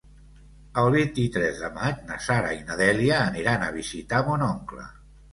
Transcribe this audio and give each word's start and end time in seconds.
El 0.83 0.87
vint-i-tres 0.93 1.59
de 1.65 1.67
maig 1.75 1.99
na 2.11 2.17
Sara 2.27 2.53
i 2.55 2.61
na 2.69 2.77
Dèlia 2.79 3.19
aniran 3.25 3.67
a 3.67 3.69
visitar 3.77 4.23
mon 4.31 4.45
oncle. 4.47 4.87